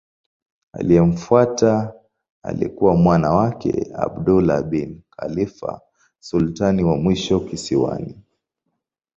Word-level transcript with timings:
Aliyemfuata 0.73 1.93
alikuwa 2.43 2.95
mwana 2.95 3.31
wake 3.31 3.91
Abdullah 3.95 4.63
bin 4.63 5.01
Khalifa 5.09 5.81
sultani 6.19 6.83
wa 6.83 6.97
mwisho 6.97 7.39
kisiwani. 7.39 8.19